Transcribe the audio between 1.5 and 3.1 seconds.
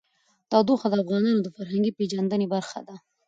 فرهنګي پیژندنې برخه ده.